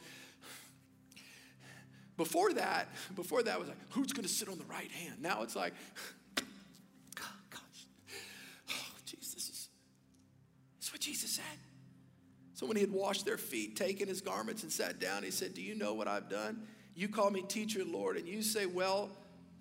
[2.20, 5.22] before that, before that was like, who's going to sit on the right hand?
[5.22, 5.72] Now it's like,
[6.34, 7.86] gosh,
[8.68, 9.70] oh, Jesus,
[10.82, 11.58] is what Jesus said.
[12.52, 15.54] So when he had washed their feet, taken his garments, and sat down, he said,
[15.54, 16.66] Do you know what I've done?
[16.94, 19.08] You call me teacher, and Lord, and you say, Well,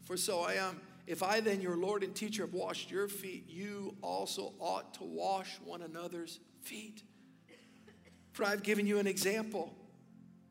[0.04, 0.82] for so I am.
[1.08, 5.06] If I then, your Lord and teacher, have washed your feet, you also ought to
[5.06, 7.04] wash one another's feet.
[8.34, 9.74] For I've given you an example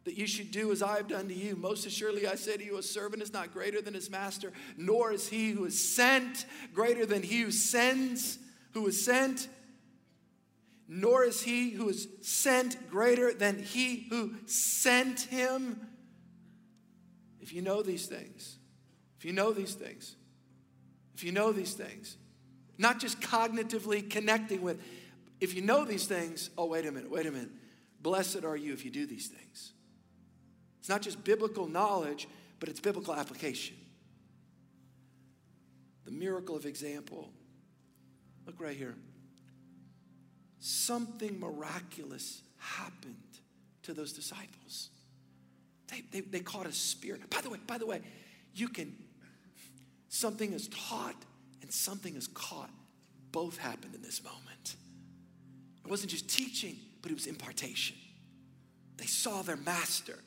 [0.05, 1.57] that you should do as I have done to you.
[1.57, 5.13] Most assuredly, I say to you, a servant is not greater than his master, nor
[5.13, 8.39] is he who is sent greater than he who sends,
[8.73, 9.49] who is sent
[10.89, 15.87] nor is he who is sent greater than he who sent him.
[17.41, 18.57] If you know these things,
[19.19, 20.17] if you know these things,
[21.15, 22.17] if you know these things,
[22.79, 24.81] not just cognitively connecting with,
[25.41, 27.51] if you know these things, oh, wait a minute, wait a minute.
[28.01, 29.73] Blessed are you if you do these things.
[30.88, 32.27] It's not just biblical knowledge,
[32.61, 33.77] but it's biblical application.
[36.07, 37.29] The miracle of example.
[38.46, 38.94] Look right here
[40.61, 43.16] something miraculous happened
[43.83, 44.88] to those disciples.
[45.88, 47.29] They, they, they caught a spirit.
[47.29, 48.01] By the way, by the way,
[48.55, 48.96] you can,
[50.09, 51.22] something is taught
[51.61, 52.70] and something is caught.
[53.31, 54.77] Both happened in this moment.
[55.85, 57.96] It wasn't just teaching, but it was impartation.
[58.96, 60.18] They saw their master.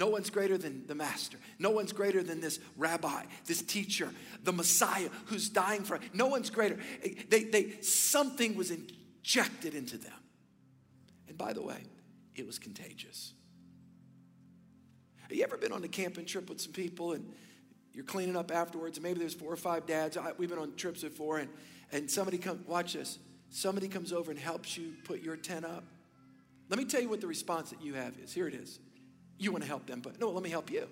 [0.00, 1.36] No one's greater than the master.
[1.58, 4.08] No one's greater than this rabbi, this teacher,
[4.42, 6.00] the Messiah who's dying for.
[6.14, 6.78] No one's greater.
[7.28, 10.14] They, they, something was injected into them.
[11.28, 11.82] And by the way,
[12.34, 13.34] it was contagious.
[15.20, 17.30] Have you ever been on a camping trip with some people and
[17.92, 20.16] you're cleaning up afterwards, and maybe there's four or five dads.
[20.16, 21.50] I, we've been on trips before, and,
[21.92, 23.18] and somebody comes, watch this.
[23.50, 25.84] Somebody comes over and helps you put your tent up.
[26.70, 28.32] Let me tell you what the response that you have is.
[28.32, 28.78] Here it is.
[29.40, 30.86] You want to help them, but no, let me help you.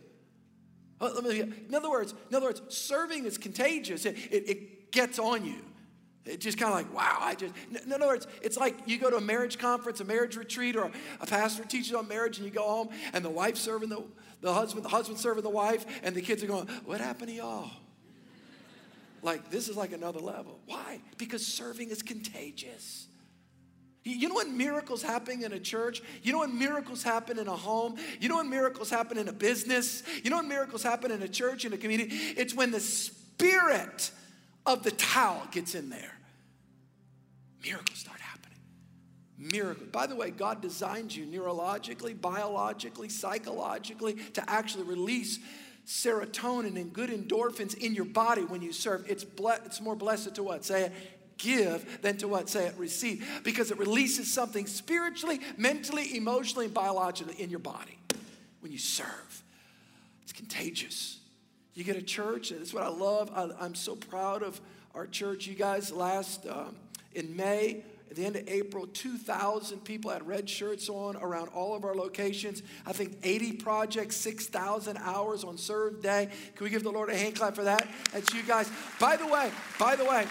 [1.01, 4.07] Uh, let me, in other words, in other words, serving is contagious.
[4.07, 5.63] It, it, it gets on you.
[6.25, 9.11] It's just kind of like, wow, I just, in other words, it's like you go
[9.11, 12.53] to a marriage conference, a marriage retreat, or a pastor teaches on marriage, and you
[12.53, 14.03] go home, and the wife serving the,
[14.41, 17.35] the husband, the husband serving the wife, and the kids are going, what happened to
[17.35, 17.71] y'all?
[19.23, 20.59] like, this is like another level.
[20.67, 21.01] Why?
[21.17, 23.09] Because serving is contagious.
[24.13, 26.03] You know when miracles happen in a church?
[26.23, 27.97] You know when miracles happen in a home?
[28.21, 30.03] You know when miracles happen in a business?
[30.23, 32.15] You know when miracles happen in a church, in a community?
[32.15, 34.11] It's when the Spirit
[34.67, 36.19] of the towel gets in there
[37.63, 38.59] miracles start happening.
[39.37, 39.89] Miracles.
[39.93, 45.39] By the way, God designed you neurologically, biologically, psychologically to actually release
[45.87, 49.05] serotonin and good endorphins in your body when you serve.
[49.09, 50.65] It's, ble- it's more blessed to what?
[50.65, 50.93] Say it.
[51.39, 52.49] Give than to what?
[52.49, 53.41] Say it, receive.
[53.45, 57.99] Because it releases something spiritually, mentally, emotionally, and biologically in your body
[58.61, 59.43] when you serve.
[60.25, 61.19] It's contagious.
[61.75, 63.31] You get a church, that's what I love.
[63.35, 64.61] I, am so proud of
[64.95, 65.47] our church.
[65.47, 66.75] You guys, last um,
[67.15, 71.77] in May, at the end of April, 2,000 people had red shirts on around all
[71.77, 72.63] of our locations.
[72.87, 76.29] I think 80 projects, 6,000 hours on Serve Day.
[76.57, 77.87] Can we give the Lord a hand clap for that?
[78.13, 78.71] That's you guys.
[78.99, 80.27] By the way, by the way,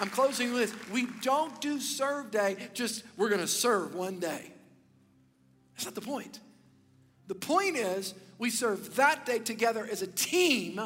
[0.00, 0.90] I'm closing with this.
[0.90, 4.52] We don't do Serve Day just we're going to serve one day.
[5.74, 6.40] That's not the point.
[7.26, 10.80] The point is we serve that day together as a team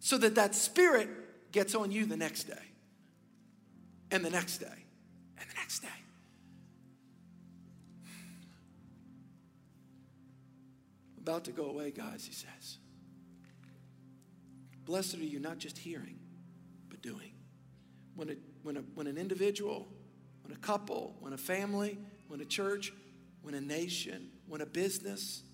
[0.00, 1.08] so that that spirit
[1.50, 2.54] gets on you the next day
[4.10, 4.66] and the next day,
[5.38, 5.88] and the next day.
[11.28, 12.78] about to go away, guys, he says.
[14.86, 16.18] Blessed are you, not just hearing,
[16.88, 17.32] but doing.
[18.18, 19.86] When, a, when, a, when an individual,
[20.42, 22.92] when a couple, when a family, when a church,
[23.42, 25.44] when a nation, when a business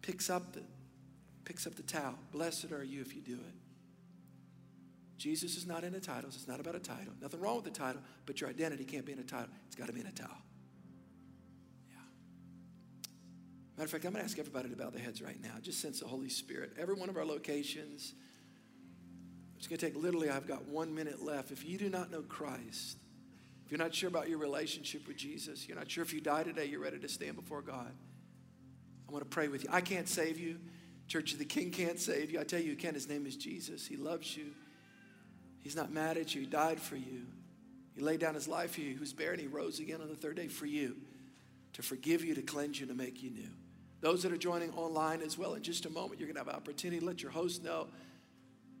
[0.00, 0.62] picks up the,
[1.44, 3.54] picks up the towel, blessed are you if you do it.
[5.18, 6.34] Jesus is not into titles.
[6.34, 7.12] It's not about a title.
[7.20, 9.50] Nothing wrong with the title, but your identity can't be in a title.
[9.66, 10.30] It's got to be in a towel.
[11.90, 11.96] Yeah.
[13.76, 15.56] Matter of fact, I'm going to ask everybody to bow their heads right now.
[15.60, 16.72] Just sense the Holy Spirit.
[16.78, 18.14] Every one of our locations,
[19.58, 21.50] it's going to take literally, I've got one minute left.
[21.50, 22.98] If you do not know Christ,
[23.64, 26.42] if you're not sure about your relationship with Jesus, you're not sure if you die
[26.42, 27.92] today, you're ready to stand before God.
[29.08, 29.70] I want to pray with you.
[29.72, 30.58] I can't save you.
[31.08, 32.40] Church of the King can't save you.
[32.40, 32.94] I tell you, can.
[32.94, 33.86] His name is Jesus.
[33.86, 34.46] He loves you.
[35.62, 36.42] He's not mad at you.
[36.42, 37.22] He died for you.
[37.94, 38.92] He laid down his life for you.
[38.92, 40.96] He was buried and he rose again on the third day for you
[41.72, 43.50] to forgive you, to cleanse you, to make you new.
[44.00, 46.54] Those that are joining online as well, in just a moment, you're going to have
[46.54, 47.88] opportunity to let your host know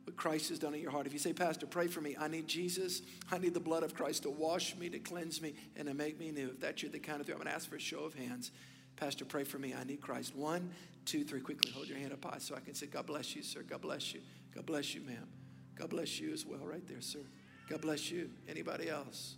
[0.06, 1.06] what Christ has done in your heart.
[1.08, 3.02] If you say, Pastor, pray for me, I need Jesus.
[3.32, 6.18] I need the blood of Christ to wash me, to cleanse me, and to make
[6.18, 6.50] me new.
[6.50, 8.14] If that's you, the kind of thing, I'm going to ask for a show of
[8.14, 8.52] hands.
[8.94, 9.74] Pastor, pray for me.
[9.74, 10.36] I need Christ.
[10.36, 10.70] One,
[11.04, 11.40] two, three.
[11.40, 13.62] Quickly hold your hand up high so I can say, God bless you, sir.
[13.68, 14.20] God bless you.
[14.54, 15.26] God bless you, ma'am.
[15.74, 17.26] God bless you as well, right there, sir.
[17.68, 18.30] God bless you.
[18.48, 19.34] Anybody else?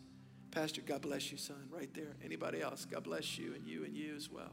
[0.50, 2.14] Pastor, God bless you, son, right there.
[2.22, 2.84] Anybody else?
[2.84, 4.52] God bless you and you and you as well.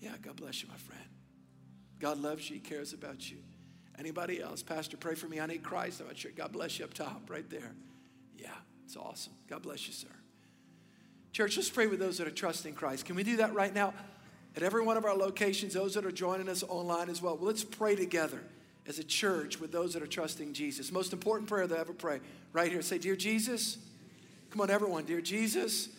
[0.00, 1.08] Yeah, God bless you, my friend.
[2.00, 2.56] God loves you.
[2.56, 3.38] He cares about you.
[3.98, 4.62] Anybody else?
[4.62, 5.40] Pastor, pray for me.
[5.40, 6.00] I need Christ.
[6.00, 6.30] I'm not sure.
[6.36, 7.72] God bless you up top, right there.
[8.38, 8.50] Yeah,
[8.84, 9.32] it's awesome.
[9.48, 10.08] God bless you, sir.
[11.32, 13.04] Church, let's pray with those that are trusting Christ.
[13.04, 13.92] Can we do that right now?
[14.56, 17.36] At every one of our locations, those that are joining us online as well.
[17.36, 18.40] well let's pray together
[18.88, 20.92] as a church with those that are trusting Jesus.
[20.92, 22.20] Most important prayer I ever pray.
[22.52, 22.82] Right here.
[22.82, 23.78] Say, Dear Jesus,
[24.50, 25.04] come on, everyone.
[25.04, 25.90] Dear Jesus,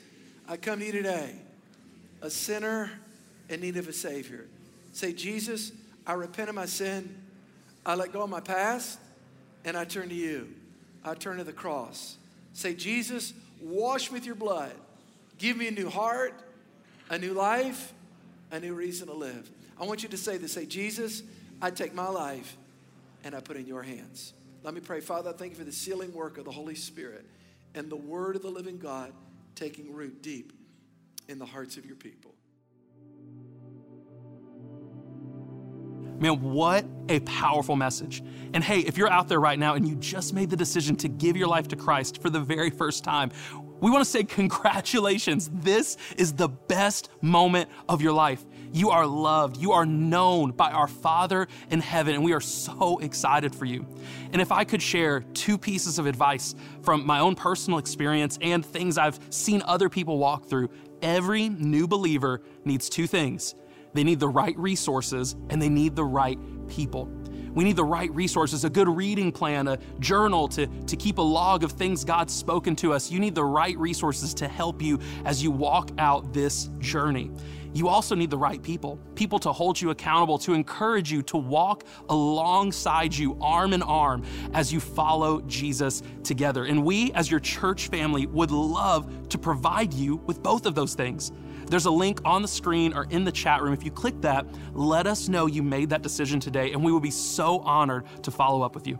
[0.48, 1.36] I come to you today,
[2.22, 2.91] a sinner
[3.50, 4.48] in need of a Savior.
[4.91, 5.72] Say, Jesus,
[6.06, 7.16] I repent of my sin.
[7.88, 8.99] I let go of my past
[9.63, 10.49] and I turn to you.
[11.05, 12.17] I turn to the cross.
[12.51, 14.73] Say, Jesus, wash with your blood.
[15.38, 16.33] Give me a new heart,
[17.09, 17.93] a new life,
[18.51, 19.49] a new reason to live.
[19.79, 21.23] I want you to say this say, Jesus,
[21.61, 22.57] I take my life
[23.23, 24.33] and I put in your hands.
[24.63, 24.99] Let me pray.
[24.99, 27.25] Father, I thank you for the sealing work of the Holy Spirit
[27.73, 29.13] and the word of the living God
[29.55, 30.51] taking root deep
[31.29, 32.33] in the hearts of your people.
[36.20, 38.24] Man, what a powerful message.
[38.53, 41.07] And hey, if you're out there right now and you just made the decision to
[41.07, 43.32] give your life to Christ for the very first time,
[43.80, 45.51] we want to say congratulations.
[45.53, 48.43] This is the best moment of your life.
[48.74, 49.57] You are loved.
[49.57, 53.86] You are known by our Father in heaven, and we are so excited for you.
[54.34, 58.65] And if I could share two pieces of advice from my own personal experience and
[58.65, 60.70] things I've seen other people walk through,
[61.03, 63.53] every new believer needs two things
[63.98, 66.38] they need the right resources and they need the right
[66.68, 67.10] people.
[67.54, 71.24] We need the right resources, a good reading plan, a journal to, to keep a
[71.24, 73.10] log of things God's spoken to us.
[73.10, 77.32] You need the right resources to help you as you walk out this journey.
[77.74, 81.38] You also need the right people, people to hold you accountable, to encourage you, to
[81.38, 84.24] walk alongside you, arm in arm,
[84.54, 86.66] as you follow Jesus together.
[86.66, 90.93] And we, as your church family, would love to provide you with both of those
[90.93, 91.32] things.
[91.70, 93.74] There's a link on the screen or in the chat room.
[93.74, 97.01] If you click that, let us know you made that decision today, and we will
[97.01, 98.97] be so honored to follow up with you.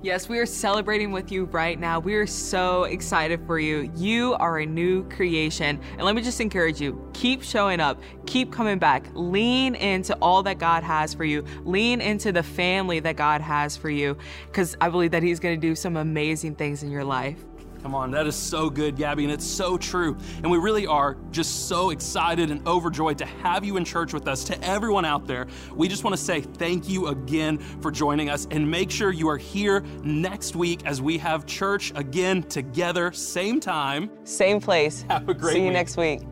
[0.00, 1.98] Yes, we are celebrating with you right now.
[1.98, 3.92] We are so excited for you.
[3.96, 5.80] You are a new creation.
[5.90, 10.44] And let me just encourage you keep showing up, keep coming back, lean into all
[10.44, 14.76] that God has for you, lean into the family that God has for you, because
[14.80, 17.44] I believe that He's going to do some amazing things in your life.
[17.82, 20.16] Come on, that is so good, Gabby, and it's so true.
[20.42, 24.26] And we really are just so excited and overjoyed to have you in church with
[24.26, 24.44] us.
[24.44, 28.46] To everyone out there, we just want to say thank you again for joining us
[28.50, 33.60] and make sure you are here next week as we have church again together, same
[33.60, 35.04] time, same place.
[35.08, 35.72] Have a great See you week.
[35.72, 36.22] next week.